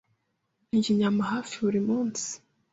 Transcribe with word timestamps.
Ndya 0.75 0.89
inyama 0.93 1.21
hafi 1.31 1.53
buri 1.63 1.79
munsi. 1.87 2.29